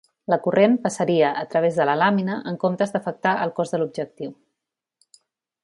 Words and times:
La 0.33 0.37
corrent 0.45 0.77
passaria 0.85 1.29
a 1.41 1.43
través 1.51 1.77
de 1.81 1.87
la 1.89 1.95
làmina 2.03 2.37
en 2.53 2.57
comptes 2.65 2.95
d'afectar 2.97 3.35
el 3.45 3.53
cos 3.61 3.75
de 3.75 3.81
l'objectiu. 3.83 4.33